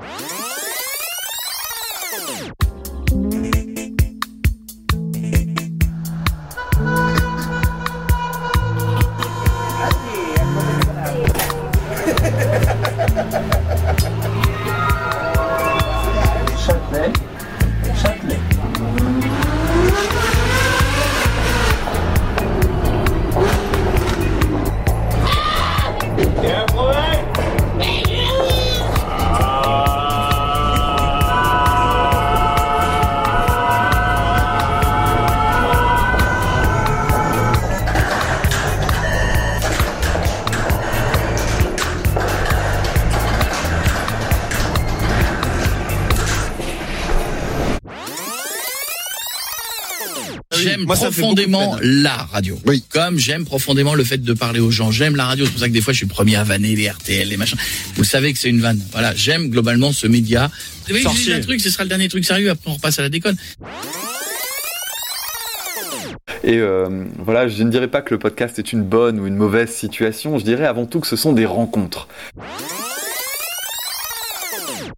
you 0.00 2.69
J'aime 50.62 50.86
profondément 50.86 51.76
la 51.82 52.16
radio. 52.16 52.58
Oui. 52.66 52.84
Comme 52.88 53.18
j'aime 53.18 53.44
profondément 53.44 53.94
le 53.94 54.04
fait 54.04 54.18
de 54.18 54.32
parler 54.32 54.60
aux 54.60 54.70
gens. 54.70 54.90
J'aime 54.90 55.16
la 55.16 55.26
radio. 55.26 55.44
C'est 55.44 55.52
pour 55.52 55.60
ça 55.60 55.68
que 55.68 55.72
des 55.72 55.80
fois, 55.80 55.92
je 55.92 55.98
suis 55.98 56.06
le 56.06 56.12
premier 56.12 56.36
à 56.36 56.44
vanner 56.44 56.74
les 56.76 56.88
RTL, 56.88 57.28
les 57.28 57.36
machins. 57.36 57.58
Vous 57.96 58.04
savez 58.04 58.32
que 58.32 58.38
c'est 58.38 58.50
une 58.50 58.60
vanne. 58.60 58.80
Voilà. 58.92 59.14
J'aime 59.14 59.48
globalement 59.48 59.92
ce 59.92 60.06
média. 60.06 60.50
Oui, 60.90 61.02
je 61.02 61.24
dis 61.24 61.32
un 61.32 61.40
truc, 61.40 61.60
ce 61.60 61.70
sera 61.70 61.84
le 61.84 61.88
dernier 61.88 62.08
truc 62.08 62.24
sérieux. 62.24 62.50
Après, 62.50 62.70
on 62.70 62.74
repasse 62.74 62.98
à 62.98 63.02
la 63.02 63.08
déconne. 63.08 63.36
Et 66.42 66.56
euh, 66.56 67.04
voilà, 67.18 67.48
je 67.48 67.62
ne 67.62 67.70
dirais 67.70 67.88
pas 67.88 68.00
que 68.00 68.14
le 68.14 68.18
podcast 68.18 68.58
est 68.58 68.72
une 68.72 68.82
bonne 68.82 69.20
ou 69.20 69.26
une 69.26 69.36
mauvaise 69.36 69.70
situation, 69.70 70.38
je 70.38 70.44
dirais 70.44 70.66
avant 70.66 70.86
tout 70.86 71.00
que 71.00 71.06
ce 71.06 71.16
sont 71.16 71.32
des 71.32 71.44
rencontres. 71.44 72.08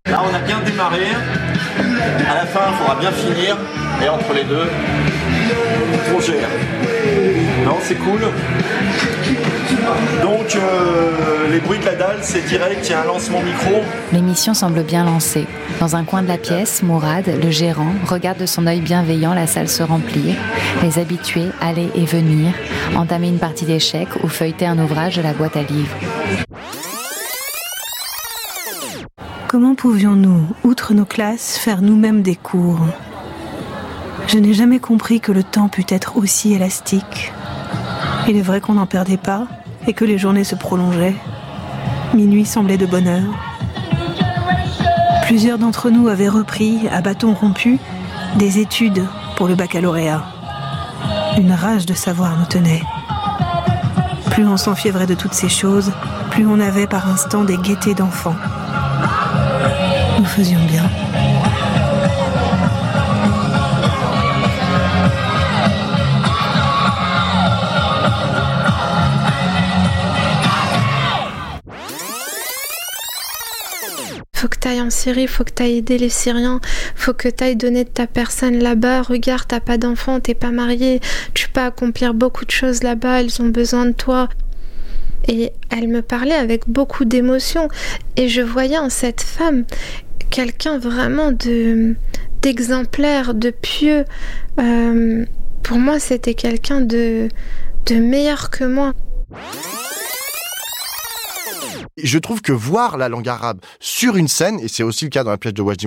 Là, 0.07 0.23
on 0.31 0.35
a 0.35 0.39
bien 0.41 0.61
démarré. 0.61 1.07
À 2.29 2.35
la 2.35 2.47
fin, 2.47 2.61
il 2.71 2.77
faudra 2.77 2.97
bien 3.01 3.13
finir. 3.13 3.57
Et 4.05 4.09
entre 4.09 4.33
les 4.35 4.45
deux, 4.45 4.67
Non, 7.65 7.79
c'est 7.83 7.97
cool. 7.97 8.21
Donc, 10.23 10.55
euh, 10.55 11.51
les 11.51 11.59
bruits 11.59 11.81
de 11.81 11.85
la 11.85 11.95
dalle, 11.95 12.19
c'est 12.21 12.45
direct. 12.47 12.87
Il 12.89 12.93
y 12.93 12.95
a 12.95 13.03
un 13.03 13.05
lancement 13.05 13.41
micro. 13.41 13.81
L'émission 14.13 14.55
semble 14.55 14.85
bien 14.85 15.05
lancée. 15.05 15.47
Dans 15.81 15.97
un 15.97 16.05
coin 16.05 16.23
de 16.23 16.29
la 16.29 16.39
pièce, 16.39 16.83
Mourad, 16.83 17.27
le 17.27 17.51
gérant, 17.51 17.93
regarde 18.07 18.39
de 18.39 18.47
son 18.47 18.69
œil 18.69 18.81
bienveillant 18.81 19.35
la 19.35 19.49
salle 19.49 19.69
se 19.69 19.83
remplir, 19.83 20.37
les 20.83 20.99
habitués 21.01 21.49
aller 21.61 21.91
et 21.97 22.05
venir, 22.05 22.53
entamer 22.95 23.29
une 23.29 23.39
partie 23.39 23.65
d'échecs 23.65 24.23
ou 24.23 24.29
feuilleter 24.29 24.67
un 24.67 24.79
ouvrage 24.79 25.17
de 25.17 25.23
la 25.23 25.33
boîte 25.33 25.57
à 25.57 25.63
livres. 25.63 25.97
Comment 29.49 29.75
pouvions-nous, 29.75 30.47
outre 30.63 30.95
nos 30.95 31.05
classes, 31.05 31.59
faire 31.59 31.83
nous-mêmes 31.83 32.23
des 32.23 32.37
cours? 32.37 32.87
Je 34.33 34.39
n'ai 34.39 34.55
jamais 34.55 34.79
compris 34.79 35.21
que 35.21 35.31
le 35.31 35.43
temps 35.43 35.69
pût 35.69 35.85
être 35.91 36.17
aussi 36.17 36.55
élastique. 36.55 37.35
Il 38.27 38.35
est 38.35 38.41
vrai 38.41 38.63
qu'on 38.63 38.73
n'en 38.73 38.87
perdait 38.87 39.19
pas 39.19 39.47
et 39.87 39.93
que 39.93 40.07
les 40.07 40.17
journées 40.17 40.45
se 40.45 40.55
prolongeaient. 40.55 41.17
Minuit 42.15 42.47
semblait 42.47 42.79
de 42.79 42.87
bonne 42.87 43.09
heure. 43.09 43.31
Plusieurs 45.25 45.59
d'entre 45.59 45.91
nous 45.91 46.09
avaient 46.09 46.31
repris, 46.31 46.89
à 46.91 47.03
bâton 47.03 47.35
rompu, 47.35 47.79
des 48.37 48.59
études 48.59 49.05
pour 49.37 49.49
le 49.49 49.55
baccalauréat. 49.55 50.25
Une 51.37 51.53
rage 51.53 51.85
de 51.85 51.93
savoir 51.93 52.39
nous 52.39 52.47
tenait. 52.47 52.83
Plus 54.31 54.49
on 54.49 54.57
s'enfiévrait 54.57 55.07
de 55.07 55.15
toutes 55.15 55.35
ces 55.35 55.51
choses, 55.51 55.93
plus 56.31 56.47
on 56.47 56.59
avait 56.59 56.87
par 56.87 57.07
instant 57.07 57.45
des 57.45 57.59
gaietés 57.59 57.93
d'enfants. 57.93 58.37
Nous 60.19 60.25
faisions 60.25 60.65
bien. 60.71 60.89
Faut 74.43 74.49
que 74.49 74.59
t'ailles 74.59 74.81
en 74.81 74.91
Syrie, 74.91 75.29
faut 75.29 75.45
que 75.45 75.53
t'ailles 75.53 75.77
aider 75.77 75.99
les 75.99 76.09
Syriens, 76.09 76.61
faut 76.97 77.13
que 77.13 77.29
t'ailles 77.29 77.55
donner 77.55 77.85
de 77.85 77.89
ta 77.89 78.09
personne 78.09 78.59
là-bas. 78.59 79.03
Regarde, 79.03 79.45
t'as 79.47 79.61
pas 79.61 79.79
d'enfant, 79.79 80.19
t'es 80.19 80.35
pas 80.35 80.51
marié, 80.51 80.99
tu 81.33 81.49
peux 81.49 81.61
accomplir 81.61 82.13
beaucoup 82.13 82.45
de 82.45 82.51
choses 82.51 82.83
là-bas, 82.83 83.23
ils 83.23 83.41
ont 83.41 83.47
besoin 83.47 83.87
de 83.87 83.93
toi. 83.93 84.29
Et 85.29 85.53
elle 85.71 85.87
me 85.87 86.03
parlait 86.03 86.35
avec 86.35 86.69
beaucoup 86.69 87.05
d'émotion. 87.05 87.69
Et 88.17 88.29
je 88.29 88.41
voyais 88.41 88.79
en 88.79 88.91
cette 88.91 89.21
femme 89.21 89.65
quelqu'un 90.29 90.77
vraiment 90.77 91.31
de 91.31 91.95
d'exemplaire, 92.41 93.35
de 93.35 93.51
pieux. 93.51 94.05
Euh, 94.59 95.25
pour 95.63 95.79
moi, 95.79 96.01
c'était 96.01 96.35
quelqu'un 96.35 96.81
de 96.81 97.29
meilleur 97.93 98.51
que 98.51 98.65
moi. 98.65 98.93
Je 101.97 102.19
trouve 102.19 102.41
que 102.41 102.53
voir 102.53 102.97
la 102.97 103.09
langue 103.09 103.29
arabe 103.29 103.61
sur 103.81 104.17
une 104.17 104.29
scène, 104.29 104.59
et 104.61 104.69
c'est 104.69 104.83
aussi 104.83 105.05
le 105.05 105.11
cas 105.11 105.25
dans 105.25 105.31
la 105.31 105.39
pièce 105.39 105.55
de 105.55 105.63
Wajdi 105.63 105.87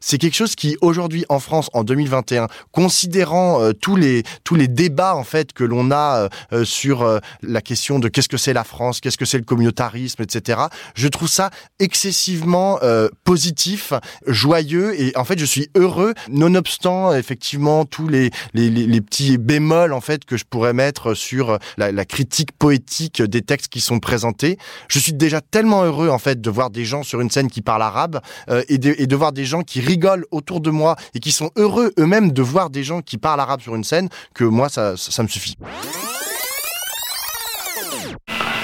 c'est 0.00 0.18
quelque 0.18 0.34
chose 0.34 0.54
qui 0.54 0.76
aujourd'hui 0.80 1.24
en 1.28 1.38
France 1.38 1.70
en 1.72 1.84
2021, 1.84 2.48
considérant 2.72 3.60
euh, 3.60 3.72
tous 3.72 3.96
les 3.96 4.22
tous 4.42 4.54
les 4.54 4.68
débats 4.68 5.14
en 5.14 5.24
fait 5.24 5.52
que 5.52 5.64
l'on 5.64 5.90
a 5.90 6.16
euh, 6.16 6.28
euh, 6.52 6.64
sur 6.64 7.02
euh, 7.02 7.18
la 7.42 7.60
question 7.60 7.98
de 7.98 8.08
qu'est-ce 8.08 8.28
que 8.28 8.36
c'est 8.36 8.52
la 8.52 8.64
France, 8.64 9.00
qu'est-ce 9.00 9.18
que 9.18 9.24
c'est 9.24 9.38
le 9.38 9.44
communautarisme, 9.44 10.22
etc. 10.22 10.62
Je 10.94 11.08
trouve 11.08 11.28
ça 11.28 11.50
excessivement 11.78 12.78
euh, 12.82 13.08
positif, 13.24 13.92
joyeux, 14.26 15.00
et 15.00 15.16
en 15.16 15.24
fait 15.24 15.38
je 15.38 15.44
suis 15.44 15.68
heureux, 15.74 16.14
nonobstant 16.28 17.14
effectivement 17.14 17.84
tous 17.84 18.08
les 18.08 18.30
les, 18.54 18.70
les, 18.70 18.86
les 18.86 19.00
petits 19.00 19.38
bémols 19.38 19.92
en 19.92 20.00
fait 20.00 20.24
que 20.24 20.36
je 20.36 20.44
pourrais 20.44 20.72
mettre 20.72 21.14
sur 21.14 21.58
la, 21.76 21.92
la 21.92 22.04
critique 22.04 22.52
poétique 22.52 23.22
des 23.22 23.42
textes 23.42 23.68
qui 23.68 23.80
sont 23.80 24.00
présentés. 24.00 24.58
Je 24.88 24.98
suis 24.98 25.12
déjà 25.12 25.33
tellement 25.40 25.84
heureux 25.84 26.08
en 26.08 26.18
fait 26.18 26.40
de 26.40 26.50
voir 26.50 26.70
des 26.70 26.84
gens 26.84 27.02
sur 27.02 27.20
une 27.20 27.30
scène 27.30 27.50
qui 27.50 27.62
parlent 27.62 27.82
arabe 27.82 28.20
euh, 28.50 28.62
et, 28.68 28.78
de, 28.78 28.94
et 28.98 29.06
de 29.06 29.16
voir 29.16 29.32
des 29.32 29.44
gens 29.44 29.62
qui 29.62 29.80
rigolent 29.80 30.24
autour 30.30 30.60
de 30.60 30.70
moi 30.70 30.96
et 31.14 31.20
qui 31.20 31.32
sont 31.32 31.50
heureux 31.56 31.92
eux-mêmes 31.98 32.32
de 32.32 32.42
voir 32.42 32.70
des 32.70 32.84
gens 32.84 33.00
qui 33.00 33.18
parlent 33.18 33.40
arabe 33.40 33.60
sur 33.60 33.74
une 33.74 33.84
scène 33.84 34.08
que 34.34 34.44
moi 34.44 34.68
ça, 34.68 34.96
ça, 34.96 35.10
ça 35.12 35.22
me 35.22 35.28
suffit. 35.28 35.56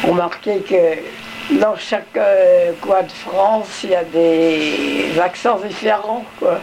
Remarquez 0.03 0.61
que 0.61 1.59
dans 1.61 1.77
chaque 1.77 2.17
euh, 2.17 2.73
coin 2.81 3.03
de 3.03 3.13
France, 3.13 3.67
il 3.85 3.91
y 3.91 3.95
a 3.95 4.05
des 4.05 5.19
accents 5.21 5.59
différents, 5.67 6.25
quoi. 6.39 6.59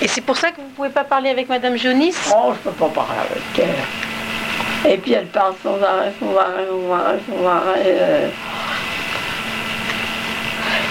Et 0.00 0.08
c'est 0.08 0.20
pour 0.20 0.36
ça 0.36 0.50
que 0.50 0.56
vous 0.60 0.68
pouvez 0.76 0.90
pas 0.90 1.04
parler 1.04 1.30
avec 1.30 1.48
Madame 1.48 1.76
Jonis 1.76 2.14
Oh, 2.34 2.52
je 2.54 2.70
peux 2.70 2.76
pas 2.76 2.88
parler 2.88 3.18
avec 3.30 3.68
elle. 3.68 4.92
Et 4.92 4.98
puis 4.98 5.12
elle 5.14 5.26
parle 5.26 5.54
sans 5.62 5.82
arrêt, 5.82 6.12
sans 6.20 6.36
arrêt, 6.36 6.66
sans 6.68 6.92
arrêt, 6.94 7.18
sans 7.26 7.46
arrêt. 7.48 7.82
euh. 7.86 8.28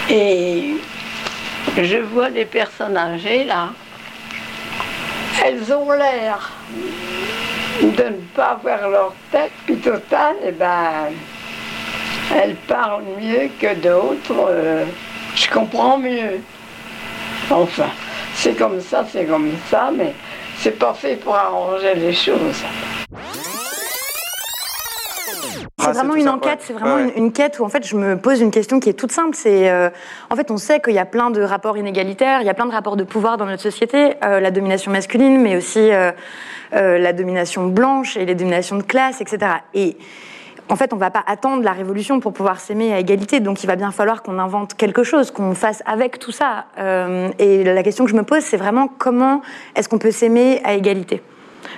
Et 0.10 0.76
je 1.78 1.98
vois 1.98 2.30
des 2.30 2.46
personnes 2.46 2.96
âgées 2.96 3.44
là. 3.44 3.70
Elles 5.44 5.74
ont 5.74 5.92
l'air 5.92 6.52
de 7.82 8.04
ne 8.04 8.22
pas 8.36 8.60
avoir 8.64 8.90
leur 8.90 9.14
tête, 9.32 9.52
puis 9.66 9.76
total, 9.78 10.36
et 10.46 10.52
ben, 10.52 11.12
elles 12.34 12.56
parlent 12.68 13.04
mieux 13.20 13.50
que 13.60 13.76
d'autres. 13.76 14.48
euh, 14.50 14.86
je 15.36 15.50
comprends 15.50 15.98
mieux. 15.98 16.40
Enfin, 17.50 17.90
c'est 18.34 18.58
comme 18.58 18.80
ça, 18.82 19.06
c'est 19.12 19.26
comme 19.26 19.52
ça, 19.70 19.92
mais 19.96 20.14
c'est 20.58 20.80
pas 20.80 20.94
fait 20.94 21.16
pour 21.18 21.36
arranger 21.36 21.96
les 21.96 22.14
choses. 22.14 22.64
C'est 25.86 26.00
vraiment 26.00 26.16
une 26.16 26.30
enquête, 26.30 26.60
c'est 26.62 26.74
vraiment 26.74 26.98
une, 26.98 27.12
une 27.16 27.32
quête 27.32 27.60
où 27.60 27.64
en 27.64 27.70
fait 27.70 27.86
je 27.86 27.96
me 27.96 28.18
pose 28.18 28.42
une 28.42 28.52
question 28.52 28.80
qui 28.80 28.90
est 28.90 28.94
toute 28.94 29.12
simple. 29.12 29.36
C'est 29.36 29.70
euh, 29.70 29.90
en 30.30 30.36
fait 30.36 30.52
on 30.52 30.58
sait 30.58 30.80
qu'il 30.80 30.94
y 30.94 31.00
a 31.00 31.06
plein 31.06 31.30
de 31.32 31.42
rapports 31.42 31.78
inégalitaires, 31.78 32.42
il 32.42 32.48
y 32.48 32.50
a 32.50 32.54
plein 32.54 32.66
de 32.66 32.72
rapports 32.72 32.96
de 32.96 33.04
pouvoir 33.04 33.38
dans 33.38 33.46
notre 33.46 33.62
société, 33.62 34.14
euh, 34.24 34.40
la 34.40 34.52
domination 34.52 34.92
masculine, 34.92 35.42
mais 35.42 35.56
aussi 35.56 35.92
euh, 35.92 36.12
la 36.72 37.14
domination 37.14 37.68
blanche 37.68 38.18
et 38.18 38.26
les 38.26 38.36
dominations 38.36 38.78
de 38.78 38.84
classe, 38.84 39.22
etc. 39.22 39.52
Et 39.74 39.98
en 40.68 40.76
fait, 40.76 40.94
on 40.94 40.98
va 40.98 41.12
pas 41.12 41.24
attendre 41.28 41.64
la 41.64 41.74
révolution 41.74 42.20
pour 42.20 42.34
pouvoir 42.34 42.60
s'aimer 42.60 42.92
à 42.92 43.00
égalité. 43.00 43.40
Donc, 43.40 43.64
il 43.64 43.68
va 43.68 43.76
bien 43.76 43.92
falloir 43.92 44.24
qu'on 44.24 44.40
invente 44.40 44.74
quelque 44.74 45.04
chose, 45.04 45.30
qu'on 45.30 45.54
fasse 45.54 45.84
avec 45.86 46.18
tout 46.18 46.32
ça. 46.32 46.66
Et 47.38 47.64
la 47.64 47.84
question 47.84 48.04
que 48.04 48.10
je 48.10 48.16
me 48.16 48.24
pose, 48.24 48.42
c'est 48.42 48.58
vraiment 48.58 48.90
comment 48.98 49.42
est-ce 49.76 49.88
qu'on 49.88 50.00
peut 50.00 50.10
s'aimer 50.10 50.62
à 50.64 50.74
égalité? 50.74 51.22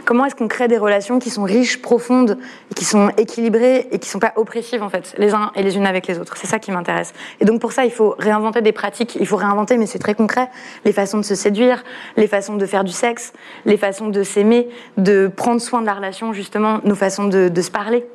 Comment 0.05 0.25
est-ce 0.25 0.35
qu'on 0.35 0.47
crée 0.47 0.67
des 0.67 0.77
relations 0.77 1.19
qui 1.19 1.29
sont 1.29 1.43
riches, 1.43 1.81
profondes, 1.81 2.37
qui 2.75 2.85
sont 2.85 3.09
équilibrées 3.17 3.87
et 3.91 3.99
qui 3.99 4.09
sont 4.09 4.19
pas 4.19 4.33
oppressives 4.35 4.83
en 4.83 4.89
fait, 4.89 5.13
les 5.17 5.33
uns 5.33 5.51
et 5.55 5.63
les 5.63 5.75
unes 5.75 5.85
avec 5.85 6.07
les 6.07 6.19
autres? 6.19 6.35
C'est 6.37 6.47
ça 6.47 6.59
qui 6.59 6.71
m'intéresse. 6.71 7.13
Et 7.39 7.45
donc 7.45 7.61
pour 7.61 7.71
ça, 7.71 7.85
il 7.85 7.91
faut 7.91 8.15
réinventer 8.17 8.61
des 8.61 8.71
pratiques. 8.71 9.17
Il 9.19 9.27
faut 9.27 9.37
réinventer, 9.37 9.77
mais 9.77 9.85
c'est 9.85 9.99
très 9.99 10.15
concret, 10.15 10.49
les 10.85 10.91
façons 10.93 11.17
de 11.17 11.23
se 11.23 11.35
séduire, 11.35 11.83
les 12.15 12.27
façons 12.27 12.55
de 12.55 12.65
faire 12.65 12.83
du 12.83 12.91
sexe, 12.91 13.33
les 13.65 13.77
façons 13.77 14.07
de 14.07 14.23
s'aimer, 14.23 14.67
de 14.97 15.27
prendre 15.27 15.61
soin 15.61 15.81
de 15.81 15.85
la 15.85 15.93
relation, 15.93 16.33
justement, 16.33 16.79
nos 16.83 16.95
façons 16.95 17.25
de, 17.25 17.49
de 17.49 17.61
se 17.61 17.71
parler. 17.71 18.05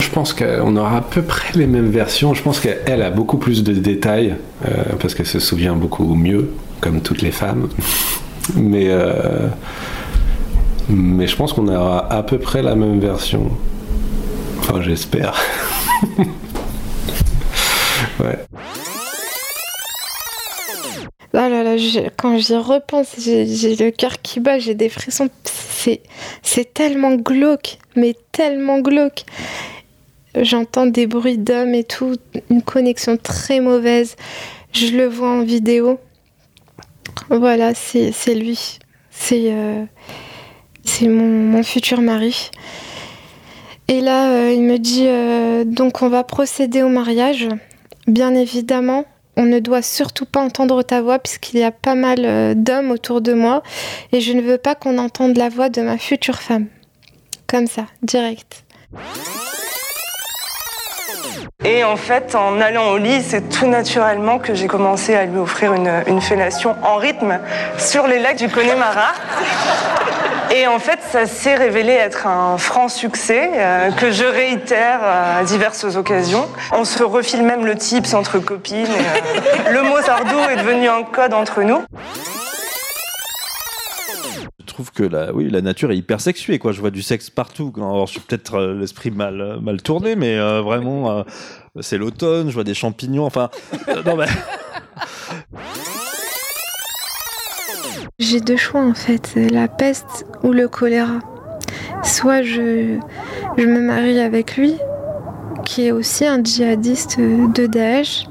Je 0.00 0.10
pense 0.10 0.32
qu'on 0.32 0.76
aura 0.76 0.98
à 0.98 1.00
peu 1.00 1.22
près 1.22 1.58
les 1.58 1.66
mêmes 1.66 1.90
versions. 1.90 2.34
Je 2.34 2.42
pense 2.42 2.60
qu'elle 2.60 3.02
a 3.02 3.10
beaucoup 3.10 3.36
plus 3.36 3.64
de 3.64 3.72
détails 3.72 4.36
euh, 4.64 4.84
parce 5.00 5.14
qu'elle 5.14 5.26
se 5.26 5.40
souvient 5.40 5.74
beaucoup 5.74 6.14
mieux, 6.14 6.50
comme 6.80 7.00
toutes 7.00 7.20
les 7.20 7.32
femmes. 7.32 7.68
Mais, 8.54 8.88
euh, 8.88 9.48
mais 10.88 11.26
je 11.26 11.36
pense 11.36 11.52
qu'on 11.52 11.68
aura 11.68 12.12
à 12.12 12.22
peu 12.22 12.38
près 12.38 12.62
la 12.62 12.74
même 12.74 13.00
version. 13.00 13.50
Enfin, 14.58 14.82
j'espère. 14.82 15.34
ouais. 18.20 18.38
Ah 21.36 21.48
là 21.48 21.64
là, 21.64 21.76
quand 22.16 22.38
j'y 22.38 22.54
repense, 22.54 23.16
j'ai 23.18 23.74
le 23.74 23.90
cœur 23.90 24.22
qui 24.22 24.38
bat, 24.38 24.58
j'ai 24.60 24.74
des 24.74 24.88
frissons. 24.88 25.28
C'est 26.42 26.72
tellement 26.72 27.16
glauque, 27.16 27.78
mais 27.96 28.14
tellement 28.30 28.78
glauque. 28.78 29.24
J'entends 30.40 30.86
des 30.86 31.06
bruits 31.06 31.38
d'hommes 31.38 31.74
et 31.74 31.84
tout, 31.84 32.16
une 32.50 32.62
connexion 32.62 33.16
très 33.16 33.60
mauvaise. 33.60 34.16
Je 34.72 34.96
le 34.96 35.06
vois 35.06 35.30
en 35.30 35.42
vidéo. 35.42 35.98
Voilà, 37.30 37.72
c'est 37.74 38.34
lui. 38.34 38.78
C'est 39.10 39.52
euh, 39.52 39.84
mon, 41.02 41.62
futur 41.62 42.00
mari. 42.00 42.50
Et 43.88 44.00
là, 44.00 44.30
euh, 44.30 44.52
il 44.52 44.62
me 44.62 44.78
dit 44.78 45.06
euh, 45.06 45.64
donc 45.64 46.02
on 46.02 46.08
va 46.08 46.24
procéder 46.24 46.82
au 46.82 46.88
mariage. 46.88 47.48
Bien 48.06 48.34
évidemment, 48.34 49.04
on 49.36 49.44
ne 49.44 49.58
doit 49.58 49.82
surtout 49.82 50.26
pas 50.26 50.40
entendre 50.40 50.82
ta 50.82 51.00
voix 51.00 51.18
puisqu'il 51.18 51.58
y 51.58 51.64
a 51.64 51.70
pas 51.70 51.94
mal 51.94 52.54
d'hommes 52.62 52.90
autour 52.90 53.20
de 53.20 53.32
moi 53.32 53.62
et 54.12 54.20
je 54.20 54.32
ne 54.32 54.42
veux 54.42 54.58
pas 54.58 54.74
qu'on 54.74 54.98
entende 54.98 55.36
la 55.36 55.48
voix 55.48 55.68
de 55.68 55.80
ma 55.80 55.98
future 55.98 56.40
femme. 56.40 56.66
Comme 57.46 57.66
ça, 57.66 57.86
direct. 58.02 58.64
Et 61.64 61.82
en 61.82 61.96
fait, 61.96 62.34
en 62.34 62.60
allant 62.60 62.90
au 62.90 62.98
lit, 62.98 63.22
c'est 63.22 63.48
tout 63.48 63.66
naturellement 63.66 64.38
que 64.38 64.54
j'ai 64.54 64.66
commencé 64.66 65.14
à 65.14 65.24
lui 65.24 65.38
offrir 65.38 65.72
une, 65.72 66.20
fellation 66.20 66.76
en 66.82 66.96
rythme 66.96 67.38
sur 67.78 68.06
les 68.06 68.18
lacs 68.18 68.36
du 68.36 68.48
Connemara. 68.48 69.12
Et 70.54 70.66
en 70.66 70.78
fait, 70.78 70.98
ça 71.10 71.26
s'est 71.26 71.54
révélé 71.54 71.92
être 71.92 72.26
un 72.26 72.58
franc 72.58 72.88
succès 72.88 73.50
euh, 73.54 73.90
que 73.90 74.10
je 74.10 74.24
réitère 74.24 75.00
à 75.02 75.42
diverses 75.42 75.84
occasions. 75.96 76.46
On 76.72 76.84
se 76.84 77.02
refile 77.02 77.42
même 77.42 77.66
le 77.66 77.74
tips 77.76 78.14
entre 78.14 78.38
copines. 78.38 78.86
Euh, 78.86 79.72
le 79.72 79.82
mot 79.82 80.00
sardou 80.02 80.38
est 80.50 80.56
devenu 80.56 80.88
un 80.88 81.02
code 81.02 81.34
entre 81.34 81.62
nous 81.62 81.82
trouve 84.74 84.90
que 84.90 85.04
la, 85.04 85.32
oui, 85.32 85.48
la 85.50 85.62
nature 85.62 85.92
est 85.92 85.96
hyper 85.96 86.20
sexuée. 86.20 86.58
Quoi. 86.58 86.72
Je 86.72 86.80
vois 86.80 86.90
du 86.90 87.00
sexe 87.00 87.30
partout. 87.30 87.72
Alors, 87.76 88.06
je 88.06 88.12
suis 88.12 88.20
peut-être 88.20 88.56
euh, 88.56 88.74
l'esprit 88.74 89.12
mal, 89.12 89.60
mal 89.62 89.80
tourné, 89.80 90.16
mais 90.16 90.36
euh, 90.36 90.60
vraiment, 90.62 91.10
euh, 91.10 91.22
c'est 91.80 91.96
l'automne. 91.96 92.48
Je 92.48 92.54
vois 92.54 92.64
des 92.64 92.74
champignons. 92.74 93.24
Enfin. 93.24 93.50
J'ai 98.18 98.40
deux 98.40 98.56
choix 98.56 98.80
en 98.82 98.94
fait, 98.94 99.34
la 99.36 99.68
peste 99.68 100.26
ou 100.42 100.52
le 100.52 100.68
choléra. 100.68 101.18
Soit 102.02 102.42
je, 102.42 102.98
je 103.56 103.64
me 103.64 103.80
marie 103.80 104.20
avec 104.20 104.56
lui, 104.56 104.76
qui 105.64 105.86
est 105.86 105.92
aussi 105.92 106.24
un 106.24 106.42
djihadiste 106.42 107.18
de 107.18 107.66
Daesh, 107.66 108.24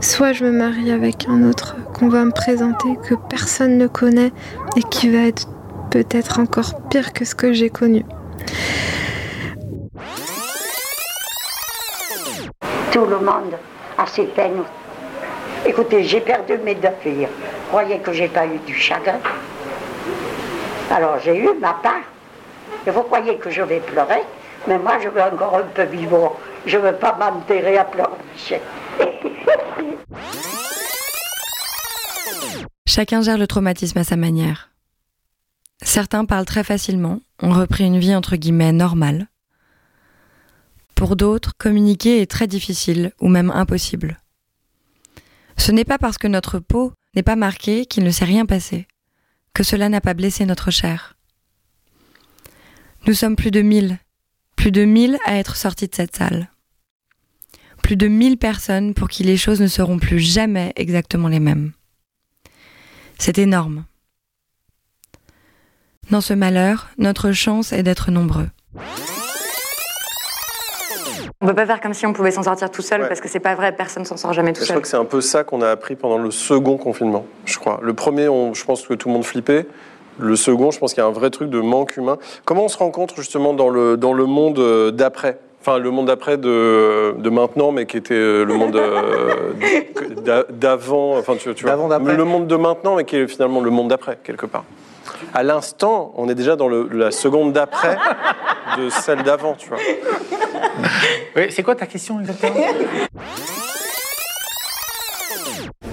soit 0.00 0.32
je 0.32 0.44
me 0.46 0.52
marie 0.52 0.90
avec 0.90 1.26
un 1.28 1.44
autre 1.44 1.76
qu'on 1.92 2.08
va 2.08 2.24
me 2.24 2.32
présenter, 2.32 2.96
que 3.06 3.14
personne 3.28 3.76
ne 3.76 3.86
connaît 3.86 4.32
et 4.76 4.82
qui 4.90 5.10
va 5.10 5.26
être 5.26 5.48
peut-être 5.90 6.38
encore 6.38 6.88
pire 6.88 7.12
que 7.12 7.24
ce 7.24 7.34
que 7.34 7.52
j'ai 7.52 7.70
connu. 7.70 8.04
Tout 12.92 13.06
le 13.06 13.18
monde 13.18 13.54
a 13.98 14.06
ses 14.06 14.24
peines. 14.24 14.62
Écoutez, 15.66 16.04
j'ai 16.04 16.20
perdu 16.20 16.58
mes 16.58 16.74
deux 16.74 16.88
filles. 17.02 17.28
Croyez 17.68 17.98
que 17.98 18.12
j'ai 18.12 18.28
pas 18.28 18.46
eu 18.46 18.58
du 18.66 18.74
chagrin? 18.74 19.18
Alors 20.90 21.18
j'ai 21.22 21.36
eu 21.36 21.50
ma 21.60 21.74
part. 21.74 22.06
Et 22.86 22.90
vous 22.90 23.02
croyez 23.02 23.36
que 23.36 23.50
je 23.50 23.62
vais 23.62 23.80
pleurer, 23.80 24.22
mais 24.66 24.78
moi 24.78 24.98
je 25.02 25.08
veux 25.08 25.22
encore 25.22 25.56
un 25.56 25.68
peu 25.74 25.84
vivre. 25.84 26.36
Je 26.66 26.78
ne 26.78 26.82
veux 26.82 26.96
pas 26.96 27.16
m'enterrer 27.18 27.78
à 27.78 27.84
pleurer. 27.84 28.10
Chacun 32.86 33.22
gère 33.22 33.38
le 33.38 33.46
traumatisme 33.46 33.98
à 33.98 34.04
sa 34.04 34.16
manière. 34.16 34.70
Certains 35.82 36.24
parlent 36.24 36.44
très 36.44 36.64
facilement, 36.64 37.20
ont 37.40 37.52
repris 37.52 37.84
une 37.84 37.98
vie 37.98 38.14
entre 38.14 38.36
guillemets 38.36 38.72
normale. 38.72 39.28
Pour 40.94 41.16
d'autres, 41.16 41.52
communiquer 41.56 42.20
est 42.20 42.30
très 42.30 42.46
difficile 42.46 43.12
ou 43.20 43.28
même 43.28 43.50
impossible. 43.50 44.20
Ce 45.56 45.72
n'est 45.72 45.84
pas 45.84 45.98
parce 45.98 46.18
que 46.18 46.28
notre 46.28 46.58
peau 46.58 46.92
n'est 47.14 47.22
pas 47.22 47.36
marquée 47.36 47.86
qu'il 47.86 48.04
ne 48.04 48.10
s'est 48.10 48.24
rien 48.24 48.46
passé, 48.46 48.86
que 49.54 49.62
cela 49.62 49.88
n'a 49.88 50.00
pas 50.00 50.14
blessé 50.14 50.44
notre 50.44 50.70
chair. 50.70 51.16
Nous 53.06 53.14
sommes 53.14 53.36
plus 53.36 53.50
de 53.50 53.62
mille, 53.62 53.98
plus 54.56 54.72
de 54.72 54.84
mille 54.84 55.18
à 55.24 55.36
être 55.36 55.56
sortis 55.56 55.88
de 55.88 55.94
cette 55.94 56.14
salle. 56.14 56.50
Plus 57.82 57.96
de 57.96 58.08
mille 58.08 58.36
personnes 58.36 58.92
pour 58.92 59.08
qui 59.08 59.24
les 59.24 59.38
choses 59.38 59.60
ne 59.62 59.66
seront 59.66 59.98
plus 59.98 60.20
jamais 60.20 60.72
exactement 60.76 61.28
les 61.28 61.40
mêmes. 61.40 61.72
C'est 63.18 63.38
énorme. 63.38 63.84
Dans 66.10 66.20
ce 66.20 66.34
malheur, 66.34 66.88
notre 66.98 67.30
chance 67.30 67.72
est 67.72 67.84
d'être 67.84 68.10
nombreux. 68.10 68.48
On 71.40 71.46
ne 71.46 71.50
peut 71.50 71.54
pas 71.54 71.66
faire 71.66 71.80
comme 71.80 71.94
si 71.94 72.04
on 72.04 72.12
pouvait 72.12 72.32
s'en 72.32 72.42
sortir 72.42 72.68
tout 72.68 72.82
seul 72.82 73.06
parce 73.06 73.20
que 73.20 73.28
c'est 73.28 73.38
pas 73.38 73.54
vrai, 73.54 73.70
personne 73.70 74.04
s'en 74.04 74.16
sort 74.16 74.32
jamais 74.32 74.52
tout 74.52 74.58
seul. 74.58 74.66
Je 74.66 74.72
crois 74.72 74.82
que 74.82 74.88
c'est 74.88 74.96
un 74.96 75.04
peu 75.04 75.20
ça 75.20 75.44
qu'on 75.44 75.62
a 75.62 75.68
appris 75.68 75.94
pendant 75.94 76.18
le 76.18 76.32
second 76.32 76.78
confinement, 76.78 77.26
je 77.44 77.58
crois. 77.58 77.78
Le 77.82 77.94
premier, 77.94 78.24
je 78.24 78.64
pense 78.64 78.86
que 78.86 78.94
tout 78.94 79.08
le 79.08 79.14
monde 79.14 79.24
flippait. 79.24 79.66
Le 80.18 80.34
second, 80.34 80.72
je 80.72 80.80
pense 80.80 80.94
qu'il 80.94 81.00
y 81.00 81.06
a 81.06 81.08
un 81.08 81.12
vrai 81.12 81.30
truc 81.30 81.48
de 81.48 81.60
manque 81.60 81.96
humain. 81.96 82.18
Comment 82.44 82.64
on 82.64 82.68
se 82.68 82.76
rencontre 82.76 83.14
justement 83.16 83.54
dans 83.54 83.68
le, 83.68 83.96
dans 83.96 84.12
le 84.12 84.26
monde 84.26 84.58
euh, 84.58 84.90
d'après? 84.90 85.38
Enfin, 85.60 85.78
le 85.78 85.90
monde 85.90 86.06
d'après 86.06 86.38
de, 86.38 87.14
de 87.18 87.30
maintenant, 87.30 87.70
mais 87.70 87.86
qui 87.86 87.96
était 87.96 88.14
euh, 88.14 88.44
le 88.44 88.54
monde 88.54 88.76
euh, 88.76 90.42
d'avant. 90.50 91.16
Enfin, 91.16 91.36
tu, 91.36 91.54
tu 91.54 91.64
vois, 91.64 91.76
le 91.76 92.24
monde 92.24 92.48
de 92.48 92.56
maintenant, 92.56 92.96
mais 92.96 93.04
qui 93.04 93.16
est 93.16 93.28
finalement 93.28 93.60
le 93.60 93.70
monde 93.70 93.88
d'après, 93.88 94.18
quelque 94.24 94.46
part 94.46 94.64
à 95.34 95.42
l'instant, 95.42 96.12
on 96.16 96.28
est 96.28 96.34
déjà 96.34 96.56
dans 96.56 96.68
la 96.68 97.10
seconde 97.10 97.52
d'après 97.52 97.96
de 98.78 98.88
celle 98.88 99.22
d'avant, 99.22 99.54
tu 99.54 99.68
vois. 99.68 99.78
Oui, 101.36 101.46
c'est 101.50 101.62
quoi 101.62 101.74
ta 101.74 101.86
question 101.86 102.20
exactement? 102.20 102.54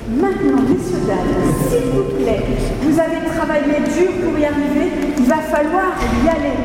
Maintenant, 0.10 0.62
messieurs, 0.62 1.01
dames, 1.05 1.17
s'il 1.69 1.91
vous 1.91 2.24
plaît, 2.24 2.43
vous 2.81 3.00
avez 3.00 3.25
travaillé 3.36 3.79
dur 3.93 4.12
pour 4.24 4.39
y 4.39 4.46
arriver, 4.46 4.91
il 5.17 5.25
va 5.25 5.38
falloir 5.38 5.91
y 6.25 6.29
aller. 6.29 6.57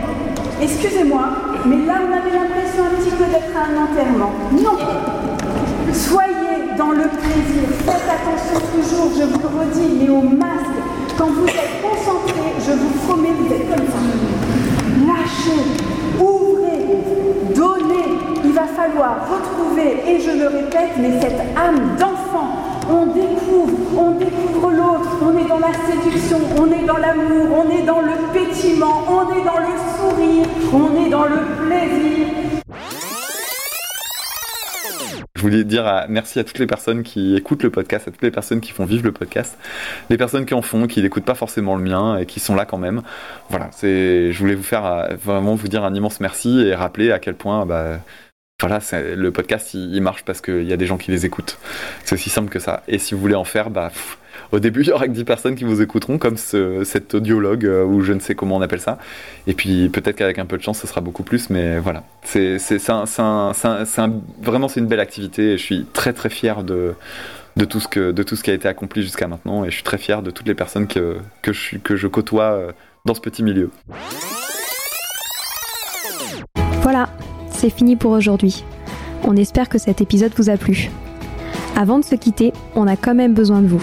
Excusez-moi, 0.62 1.22
mais 1.66 1.84
là, 1.86 1.94
on 2.06 2.12
avait 2.12 2.30
l'impression 2.30 2.84
un 2.84 3.02
petit 3.02 3.10
peu 3.10 3.24
d'être 3.24 3.56
à 3.56 3.64
un 3.66 3.82
enterrement. 3.82 4.32
Non 4.52 4.78
Soyez 5.92 6.76
dans 6.78 6.92
le 6.92 7.08
plaisir, 7.08 7.68
faites 7.84 8.08
attention 8.08 8.60
toujours, 8.72 9.10
je 9.18 9.24
vous 9.24 9.40
le 9.40 9.60
redis, 9.60 9.98
mais 10.00 10.08
au 10.08 10.22
masque, 10.22 10.78
quand 11.18 11.26
vous 11.26 11.46
êtes 11.46 11.81
je 12.66 12.72
vous 12.72 12.90
promets, 13.06 13.32
vous 13.38 13.52
êtes 13.52 13.68
comme 13.68 13.86
ça. 13.86 13.98
Lâchez, 15.06 15.62
ouvrez, 16.20 17.54
donnez. 17.54 18.18
Il 18.44 18.52
va 18.52 18.66
falloir 18.66 19.28
retrouver, 19.30 20.02
et 20.06 20.20
je 20.20 20.30
le 20.30 20.46
répète, 20.48 20.92
mais 20.98 21.20
cette 21.20 21.40
âme 21.56 21.96
d'enfant. 21.98 22.50
On 22.90 23.06
découvre, 23.06 23.78
on 23.96 24.10
découvre 24.12 24.70
l'autre, 24.70 25.10
on 25.22 25.38
est 25.38 25.48
dans 25.48 25.58
la 25.58 25.72
séduction, 25.72 26.38
on 26.58 26.66
est 26.66 26.84
dans 26.84 26.98
l'amour, 26.98 27.64
on 27.64 27.70
est 27.70 27.82
dans 27.82 28.00
le 28.00 28.12
pétillement, 28.32 29.04
on 29.08 29.32
est 29.36 29.44
dans 29.44 29.58
le 29.58 29.74
sourire, 29.96 30.46
on 30.72 31.04
est 31.04 31.10
dans 31.10 31.24
le 31.24 31.66
plaisir. 31.66 32.41
Je 35.42 35.48
voulais 35.48 35.64
dire 35.64 36.06
merci 36.08 36.38
à 36.38 36.44
toutes 36.44 36.60
les 36.60 36.68
personnes 36.68 37.02
qui 37.02 37.34
écoutent 37.34 37.64
le 37.64 37.70
podcast, 37.70 38.06
à 38.06 38.12
toutes 38.12 38.22
les 38.22 38.30
personnes 38.30 38.60
qui 38.60 38.70
font 38.70 38.84
vivre 38.84 39.02
le 39.02 39.10
podcast, 39.10 39.58
les 40.08 40.16
personnes 40.16 40.46
qui 40.46 40.54
en 40.54 40.62
font, 40.62 40.86
qui 40.86 41.02
n'écoutent 41.02 41.24
pas 41.24 41.34
forcément 41.34 41.74
le 41.74 41.82
mien 41.82 42.16
et 42.16 42.26
qui 42.26 42.38
sont 42.38 42.54
là 42.54 42.64
quand 42.64 42.78
même. 42.78 43.02
Voilà, 43.50 43.68
je 43.82 44.38
voulais 44.38 44.54
vous 44.54 44.62
faire 44.62 45.16
vraiment 45.20 45.56
vous 45.56 45.66
dire 45.66 45.82
un 45.82 45.92
immense 45.96 46.20
merci 46.20 46.60
et 46.60 46.76
rappeler 46.76 47.10
à 47.10 47.18
quel 47.18 47.34
point, 47.34 47.66
bah, 47.66 47.98
le 48.62 49.30
podcast 49.30 49.74
il, 49.74 50.00
marche 50.00 50.24
parce 50.24 50.40
qu'il 50.40 50.62
y 50.62 50.72
a 50.72 50.76
des 50.76 50.86
gens 50.86 50.96
qui 50.96 51.10
les 51.10 51.26
écoutent. 51.26 51.58
C'est 52.04 52.14
aussi 52.14 52.30
simple 52.30 52.48
que 52.48 52.60
ça. 52.60 52.84
Et 52.86 52.98
si 52.98 53.14
vous 53.14 53.20
voulez 53.20 53.34
en 53.34 53.42
faire, 53.42 53.70
bah, 53.70 53.90
au 54.50 54.58
début, 54.58 54.82
il 54.82 54.88
y 54.88 54.92
aura 54.92 55.06
que 55.06 55.12
10 55.12 55.24
personnes 55.24 55.54
qui 55.54 55.64
vous 55.64 55.80
écouteront, 55.80 56.18
comme 56.18 56.36
ce, 56.36 56.84
cet 56.84 57.14
audiologue, 57.14 57.64
ou 57.86 58.00
je 58.00 58.12
ne 58.12 58.20
sais 58.20 58.34
comment 58.34 58.56
on 58.56 58.60
appelle 58.60 58.80
ça. 58.80 58.98
Et 59.46 59.54
puis 59.54 59.88
peut-être 59.88 60.16
qu'avec 60.16 60.38
un 60.38 60.46
peu 60.46 60.56
de 60.56 60.62
chance, 60.62 60.80
ce 60.80 60.86
sera 60.86 61.00
beaucoup 61.00 61.22
plus, 61.22 61.50
mais 61.50 61.78
voilà. 61.78 62.04
C'est 62.24 62.58
vraiment 64.42 64.68
c'est 64.68 64.80
une 64.80 64.86
belle 64.86 65.00
activité 65.00 65.52
et 65.52 65.58
je 65.58 65.62
suis 65.62 65.86
très 65.92 66.12
très 66.12 66.30
fier 66.30 66.64
de, 66.64 66.94
tout, 67.68 67.80
ce 67.80 68.42
qui 68.42 68.50
a 68.50 68.54
été 68.54 68.68
accompli 68.68 69.02
jusqu'à 69.02 69.28
maintenant 69.28 69.64
et 69.64 69.70
je 69.70 69.74
suis 69.74 69.84
très 69.84 69.98
fier 69.98 70.22
de 70.22 70.30
toutes 70.30 70.48
les 70.48 70.54
personnes 70.54 70.86
que, 70.86 71.18
je, 71.44 71.76
que 71.78 71.96
je 71.96 72.06
côtoie 72.06 72.74
dans 73.04 73.14
ce 73.14 73.20
petit 73.20 73.42
milieu. 73.42 73.70
Voilà, 76.82 77.08
c'est 77.50 77.70
fini 77.70 77.96
pour 77.96 78.10
aujourd'hui. 78.10 78.64
On 79.24 79.36
espère 79.36 79.68
que 79.68 79.78
cet 79.78 80.00
épisode 80.00 80.32
vous 80.36 80.50
a 80.50 80.56
plu. 80.56 80.90
Avant 81.76 82.00
de 82.00 82.04
se 82.04 82.16
quitter, 82.16 82.52
on 82.74 82.88
a 82.88 82.96
quand 82.96 83.14
même 83.14 83.34
besoin 83.34 83.62
de 83.62 83.68
vous. 83.68 83.82